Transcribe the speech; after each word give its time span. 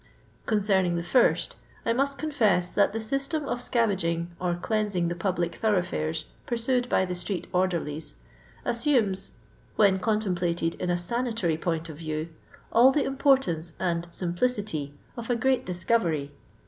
Concerning 0.47 0.95
the 0.95 1.03
first, 1.03 1.57
I 1.85 1.93
must 1.93 2.17
confess 2.17 2.73
that 2.73 2.91
the 2.91 2.99
system 2.99 3.45
of 3.45 3.61
scavaging 3.61 4.31
or 4.39 4.55
cleansing 4.55 5.09
the 5.09 5.15
public 5.15 5.53
thoroughfores 5.53 6.25
pursued 6.47 6.89
by 6.89 7.05
the 7.05 7.13
streetK>rderlies 7.13 8.15
assumes, 8.65 9.33
when 9.75 9.99
contemplated 9.99 10.73
in 10.81 10.89
a 10.89 10.97
sanitary 10.97 11.55
point 11.55 11.87
of 11.87 11.97
view, 11.97 12.29
all 12.73 12.91
the 12.91 13.03
importance 13.05 13.73
and 13.79 14.07
simplicity 14.09 14.95
of 15.15 15.29
a 15.29 15.35
great 15.35 15.67
discovery. 15.67 16.31